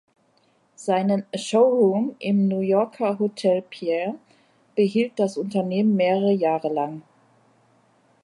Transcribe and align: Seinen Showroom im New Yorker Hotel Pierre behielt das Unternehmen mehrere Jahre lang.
Seinen 0.77 1.27
Showroom 1.35 2.15
im 2.17 2.47
New 2.47 2.61
Yorker 2.61 3.19
Hotel 3.19 3.61
Pierre 3.61 4.15
behielt 4.75 5.11
das 5.19 5.37
Unternehmen 5.37 5.95
mehrere 5.95 6.31
Jahre 6.31 6.73
lang. 6.73 7.03